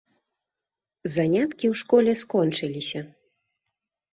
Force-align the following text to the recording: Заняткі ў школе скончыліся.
Заняткі 1.17 1.65
ў 1.69 1.73
школе 1.81 2.11
скончыліся. 2.25 2.99